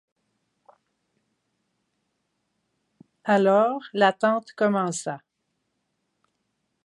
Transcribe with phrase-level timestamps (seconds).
[3.23, 5.21] Alors, l'attente commença.